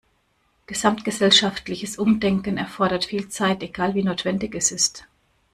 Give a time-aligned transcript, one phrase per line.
[0.65, 5.05] Gesamtgesellschaftliches Umdenken erfordert viel Zeit, egal wie notwendig es ist.